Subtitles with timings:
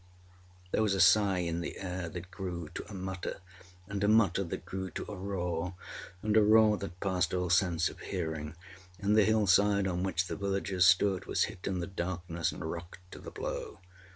[0.01, 0.03] â
[0.71, 3.39] There was a sigh in the air that grew to a mutter,
[3.87, 5.75] and a mutter that grew to a roar,
[6.23, 8.55] and a roar that passed all sense of hearing,
[8.99, 13.11] and the hillside on which the villagers stood was hit in the darkness, and rocked
[13.11, 13.79] to the blow.